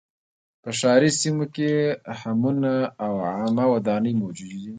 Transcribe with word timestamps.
په 0.61 0.69
ښاري 0.79 1.09
سیمو 1.19 1.45
کې 1.55 1.71
حمونه 2.19 2.73
او 3.05 3.13
عامه 3.33 3.65
ودانۍ 3.73 4.13
موجودې 4.21 4.57
وې 4.61 4.69